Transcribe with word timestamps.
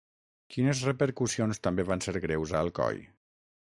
Quines 0.53 0.79
repercussions 0.87 1.61
també 1.67 1.87
van 1.93 2.03
ser 2.09 2.15
greus 2.25 2.55
a 2.57 2.63
Alcoi? 2.67 3.03